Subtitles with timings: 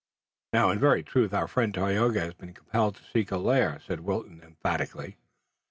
[0.51, 3.99] "Now, in very truth, our friend Tayoga has been compelled to seek a lair," said
[3.99, 5.17] Wilton emphatically.